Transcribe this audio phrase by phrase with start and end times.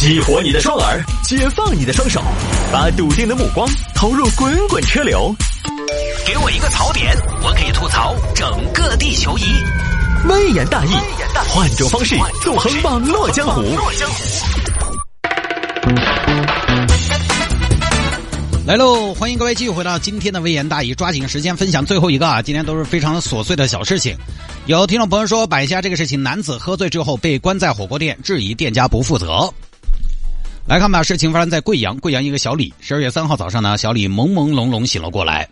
[0.00, 2.22] 激活你的双耳，解放你的双手，
[2.72, 5.30] 把笃定的目光投入滚滚车流。
[6.26, 9.42] 给我一个槽点，我可以吐槽整个地球仪。
[10.26, 10.88] 微言大义，
[11.50, 13.62] 换种方式纵横网络江湖。
[18.66, 19.12] 来喽！
[19.12, 22.40] 欢迎各位继续回到今天的微言大义，抓紧时间分享最后一个啊！
[22.40, 24.16] 今天都是非常琐碎的小事情。
[24.64, 29.52] 有听众朋友说，摆下这个事情：男子喝醉之后被关在火锅店，质疑店家不负责。
[30.66, 35.50] 来看吧，事情发生在贵阳，贵阳一个小李，十二月三号早上呢，小李朦朦胧胧醒了过来。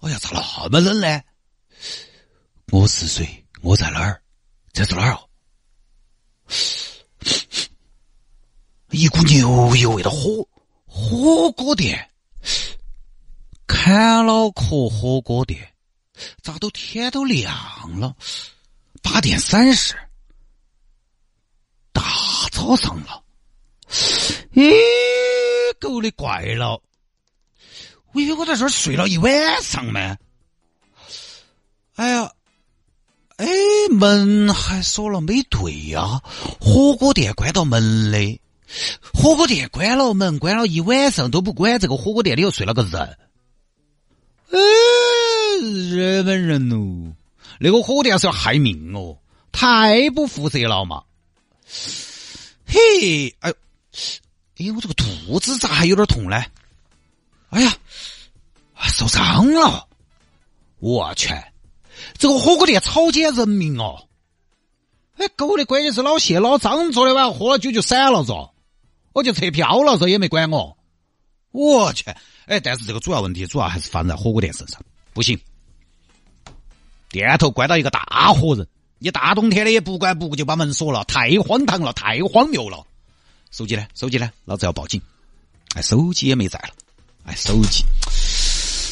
[0.00, 1.20] 哎呀，咋那么冷呢？
[2.72, 3.44] 我是谁？
[3.60, 4.20] 我在哪儿？
[4.72, 5.20] 这是哪儿哦？
[8.90, 10.46] 一股牛油味的火
[10.84, 12.10] 火锅店，
[13.66, 15.72] 坎脑壳火锅店，
[16.42, 17.54] 咋都天都亮
[18.00, 18.16] 了？
[19.00, 19.94] 八点三十，
[22.62, 23.24] 早上了，
[24.54, 24.72] 咦，
[25.80, 26.80] 狗的怪了！
[28.12, 30.16] 我以为我在这儿睡了一晚上嘛。
[31.96, 32.30] 哎呀，
[33.36, 33.48] 哎，
[33.90, 36.22] 门还锁了没对呀？
[36.60, 38.40] 火锅店关到门的。
[39.12, 43.18] 火锅店关了门，关了一晚上都不管这个火锅店里又睡了个人。
[44.52, 44.58] 哎，
[45.60, 47.12] 日本人哦，
[47.58, 49.18] 那个火锅店是要害命哦，
[49.50, 51.02] 太不负责了嘛！
[52.72, 53.54] 嘿，哎呦，
[54.56, 56.42] 哎，我这个肚子咋还有点痛呢？
[57.50, 57.76] 哎呀，
[58.84, 59.86] 受伤了！
[60.78, 61.28] 我去，
[62.16, 64.08] 这个火锅店草菅人命哦！
[65.18, 68.54] 哎，狗的，关键是老谢老张昨天晚上喝了酒就散了着。
[69.12, 70.74] 我就撤票了，这也没管我。
[71.50, 72.10] 我去，
[72.46, 74.80] 哎，但是这个主要问题主要还是发生在火锅店身上，
[75.12, 75.38] 不行。
[77.10, 78.66] 店头关到一个大活人，
[79.02, 82.86] 你大冬天的也不管不顾就把门锁了，太荒唐了，太荒谬了。
[83.50, 83.84] 手机呢？
[83.96, 84.30] 手机呢？
[84.44, 85.02] 老子要报警。
[85.74, 86.68] 哎，手机也没在了。
[87.24, 87.84] 哎，手机。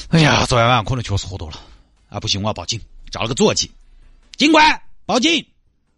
[0.09, 1.61] 哎呀，昨天晚上可能确实喝多了。
[2.09, 2.81] 啊，不行，我要报警，
[3.13, 3.71] 找了个座机。
[4.37, 5.47] 警官，报警！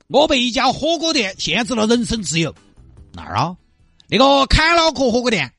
[0.09, 2.55] 我被一家火锅店限制了人身自由。
[3.13, 3.57] 哪儿啊？
[4.09, 5.55] 那个砍脑壳火锅店，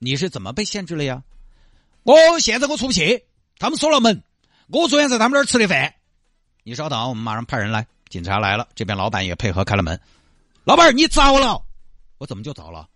[0.00, 1.22] 你是怎么被限制了呀？
[2.02, 3.22] 我现在我出不去，
[3.60, 4.20] 他们锁了门。
[4.66, 5.94] 我昨天在他们那儿吃的饭。
[6.66, 7.86] 你稍等，我们马上派人来。
[8.08, 10.00] 警察来了，这边老板也配合开了门。
[10.64, 11.60] 老板，你糟了！
[12.16, 12.88] 我怎么就糟了？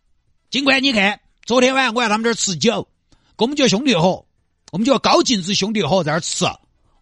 [0.48, 2.88] 警官，你看，昨天晚上我在他们这儿吃酒，
[3.36, 4.24] 我们叫兄弟伙，
[4.72, 6.46] 我们叫高净值兄弟伙在那儿吃。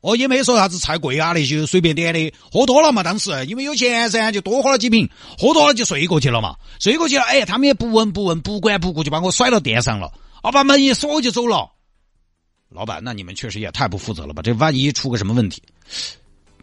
[0.01, 2.35] 哦，也没说啥子菜贵啊那些，随便点的。
[2.51, 5.09] 喝多了嘛，当时因为有钱噻，就多喝了几瓶。
[5.39, 7.23] 喝多了就睡过去了嘛，睡过去了。
[7.23, 10.13] 哎，他们也不闻不问，不管不顾，就把我甩到店上了。
[10.43, 11.71] 啊，把门一锁就走了。
[12.71, 14.43] 老板，那你们确实也太不负责了吧？
[14.43, 15.63] 这万一出个什么问题？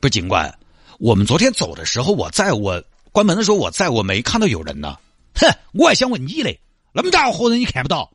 [0.04, 0.54] 不是警官，
[1.00, 2.84] 我们昨天走的时候，我在我
[3.14, 4.98] 关门的时候，我在我没看到有人呢。
[5.34, 6.60] 哼，我还想问你嘞，
[6.92, 8.12] 那么大个活人你看不到？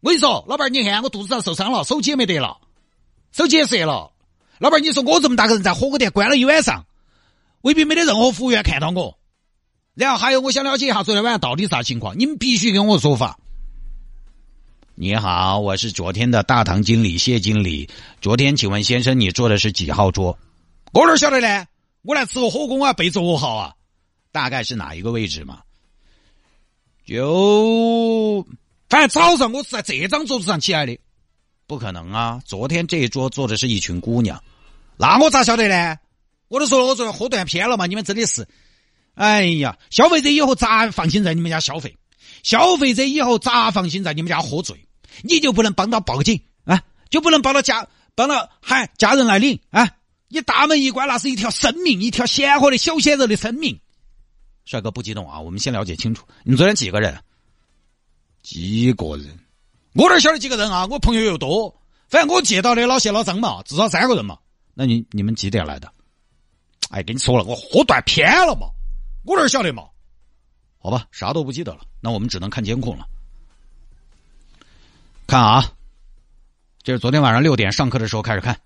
[0.00, 2.58] 我跟你说，老板，你看我肚子上受伤了，手机也没得了，
[3.32, 4.12] 手机也折了。
[4.58, 6.84] 老板，你说我这么大个人在火锅店关了一晚上，
[7.62, 9.16] 未必没得任何服务员看到我。
[9.94, 13.38] 然后还有，我想了解一下昨天晚上到底啥情况，你们必须给我说法。
[14.94, 17.88] 你好，我是昨天的大堂经理谢经理。
[18.20, 20.38] 昨天，请问先生，你坐的是几号桌？
[20.94, 21.66] 我哪晓得呢？
[22.02, 23.74] 我来吃个火锅，我要背座号啊。
[24.30, 25.60] 大概是哪一个位置嘛？
[27.04, 28.46] 就
[28.88, 30.96] 反正早上我是在这张桌子上起来的。
[31.66, 32.40] 不可能啊！
[32.44, 34.40] 昨天这一桌坐的是一群姑娘，
[34.96, 35.98] 那我咋晓得呢？
[36.46, 37.86] 我都说了，我昨天喝断片了嘛！
[37.86, 38.46] 你们真的是，
[39.14, 41.96] 哎呀，消费者以后咋放心在你们家消费？
[42.44, 44.86] 消费者以后咋放心在你们家喝醉？
[45.22, 46.82] 你就不能帮到报警啊？
[47.10, 49.90] 就不能帮到家帮到喊家人来领啊？
[50.34, 53.80] 你大门一关，那是一条生命，一条鲜活的小鲜肉的生命。
[54.64, 55.38] 帅哥不激动啊！
[55.38, 57.16] 我们先了解清楚，你昨天几个人？
[58.42, 59.38] 几个人？
[59.92, 60.86] 我哪晓得几个人啊？
[60.86, 61.72] 我朋友又多，
[62.08, 64.36] 反正我见到的老谢老张嘛，至少三个人嘛。
[64.74, 65.88] 那你你们几点来的？
[66.90, 68.66] 哎，跟你说了，我喝断片了嘛，
[69.24, 69.84] 我哪晓得嘛？
[70.78, 73.06] 好吧，啥都不记得了，那我们只能看监控了。
[75.28, 75.72] 看啊，
[76.82, 78.58] 这是昨天晚上六点上课的时候开始看，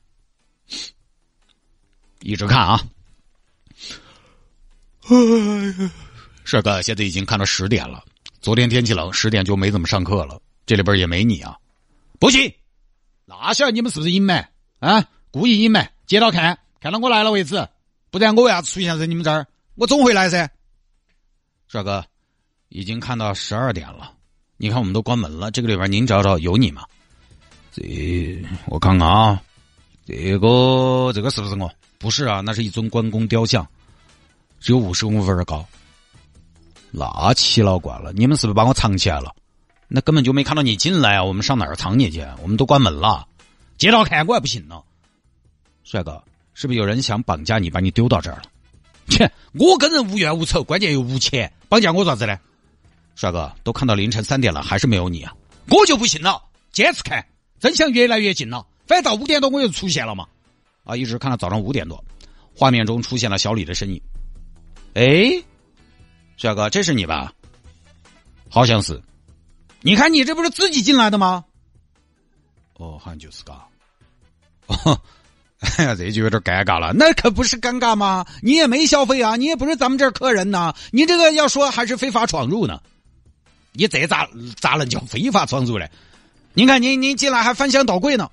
[2.21, 2.81] 一直看啊。
[6.45, 8.05] 帅哥，现在已经看到十点了。
[8.41, 10.41] 昨天天气冷，十点就没怎么上课了。
[10.67, 11.57] 这里边也没你啊，
[12.19, 12.53] 不行，
[13.25, 14.51] 那晓得你们是不是隐瞒
[14.81, 15.05] 啊？
[15.31, 17.67] 故意隐瞒，接到看，看到我来了为止，
[18.11, 19.47] 不然我为啥出现在你们这儿？
[19.77, 20.51] 我总会来噻。
[21.69, 22.05] 帅哥，
[22.69, 24.13] 已经看到十二点了，
[24.57, 26.85] 你看我们都关门了，这个里边您找找有你吗？
[27.73, 29.43] 这我看看啊，
[30.09, 31.71] 这个这个是不是我？
[31.99, 33.69] 不是啊，那是一尊关公雕像。
[34.59, 35.63] 只有五十公分高。
[36.91, 39.37] 那奇了怪了，你们是不是把我藏起来了？
[39.87, 41.25] 那根本就没看到你进来啊！
[41.25, 42.27] 我们上哪儿藏你去？
[42.41, 43.29] 我们都关门了，
[43.77, 44.81] 街道看我还不行呢。
[45.85, 46.25] 帅哥，
[46.55, 48.45] 是不是有人想绑架你，把你丢到这儿了？
[49.11, 52.39] 切，我跟人无怨无仇，关键又无钱，绑架我咋子呢？
[53.15, 55.35] 帅哥，都看到凌晨三点了，还是没有你啊？
[55.69, 57.23] 我就不信了，坚持看，
[57.61, 58.65] 真相越来越近了。
[58.89, 60.27] 反正到五点多我就出现了嘛。
[60.85, 62.03] 啊，一直看到早上五点多，
[62.55, 64.01] 画面中出现了小李的身影。
[64.95, 65.41] 哎，
[66.39, 67.33] 帅哥，这是你吧？
[68.49, 69.01] 好像是。
[69.83, 71.45] 你看，你这不是自己进来的吗？
[72.79, 73.65] 哦，好像就是嘎。
[74.67, 74.99] 哦。
[75.77, 76.93] 这就有点尴尬了。
[76.93, 78.25] 那可不是尴尬吗？
[78.43, 80.73] 你也没消费啊，你也不是咱们这儿客人呐。
[80.93, 82.81] 你这个要说还是非法闯入呢。
[83.73, 84.29] 你这咋
[84.61, 85.91] 咋能叫非法闯入嘞？
[86.55, 88.31] 你看，你你进来还翻箱倒柜呢。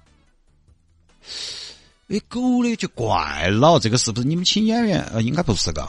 [2.07, 5.01] 哎，狗的就怪了，这个是不是你们请演员？
[5.11, 5.83] 呃，应该不是个。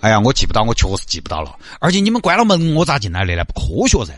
[0.00, 1.58] 哎呀，我记不到，我确实记不到了。
[1.80, 3.42] 而且你们关了门，我咋进来的呢？
[3.44, 4.12] 不科学噻。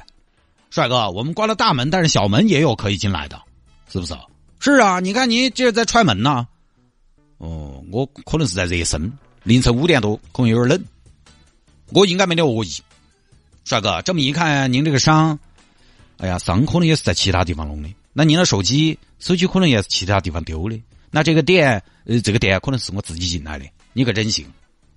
[0.68, 3.40] 帅哥，我们关了大门，但是小门也有可以进来的，
[3.88, 4.14] 是不是？
[4.58, 6.48] 是啊，你看你这是在踹门呢。
[7.38, 9.12] 哦，我可能是在热身，
[9.44, 10.84] 凌晨五点多，可能有点冷。
[11.90, 12.82] 我应该没得恶意。
[13.64, 15.38] 帅哥，这么一看，您这个伤，
[16.16, 17.88] 哎呀，伤可能也是在其他地方弄的。
[18.12, 20.82] 那您的手机，手机可能也是其他地方丢的。
[21.16, 23.64] 那这个店，呃，这个店可能是我自己进来的。
[23.94, 24.46] 你可真行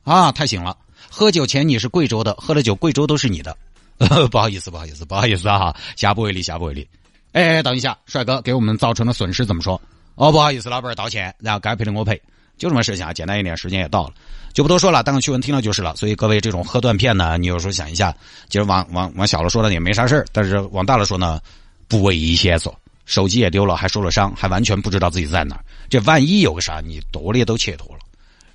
[0.03, 0.75] 啊，太行了！
[1.09, 3.55] 喝酒前你是贵州的，喝了酒贵州都是你的。
[4.29, 6.85] 不好意思，不好意思，不好意思啊，下不为例，下不为例。
[7.31, 9.81] 哎，等一下，帅哥，给我们造成的损失怎么说？
[10.15, 12.21] 哦，不好意思，老板道歉，然后该赔的我赔，
[12.57, 14.13] 就这么事情啊，简单一点，时间也到了，
[14.51, 15.95] 就不多说了，当个趣闻听了就是了。
[15.95, 18.13] 所以各位这种喝断片呢，你有时候想一下，
[18.49, 21.39] 其实往往往小了说呢也没啥事，但是往大了说呢，
[21.87, 22.77] 不危险说，
[23.09, 27.99] 手机也丢了，还受了伤，还完全不知道自己在哪儿，这万一有个啥，你多的都切脱了。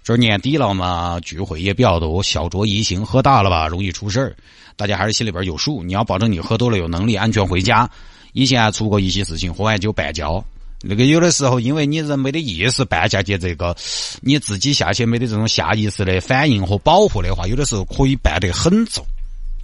[0.04, 4.36] 这年底了嘛，聚会也比较多，小酌怡情，喝大了吧容易出事儿，
[4.76, 7.90] 大家还是心里边有数，你要保证你喝多了有能力安全回家。
[8.32, 10.44] 以前还出过一些事情，喝完酒绊跤，
[10.82, 13.76] 那个有的时候因为你人没得意识绊下去，这个
[14.20, 19.04] 你自己下去没得这种下意识的反应和保护的话，有的时候可以绊得很重，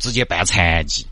[0.00, 1.06] 直接绊残疾。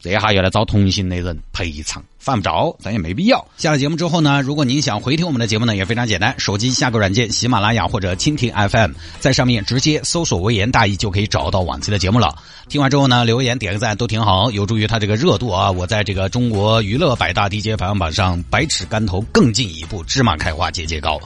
[0.00, 3.44] 这下又来找同行的人赔偿，犯不着，咱也没必要。
[3.56, 12.36] 下了节目之后呢，如果您想回听我们的节目呢，也非常简单，手机下个软件，喜马拉雅或者蜻蜓 FM，在上面直接搜索“微言大义”就可以找到往期的节目了。
[12.68, 15.70] 听完之后呢，留言点个赞都挺好，有助于他这个热度啊。
[15.70, 21.18] 我在这个中国娱乐百大 DJ 排行榜上百尺竿头更进一步，芝麻开花节节高。